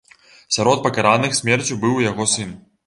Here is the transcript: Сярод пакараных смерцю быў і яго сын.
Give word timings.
Сярод 0.57 0.81
пакараных 0.87 1.39
смерцю 1.41 1.81
быў 1.85 1.95
і 1.99 2.11
яго 2.11 2.31
сын. 2.35 2.61